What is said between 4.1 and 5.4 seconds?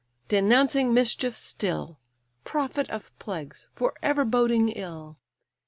boding ill!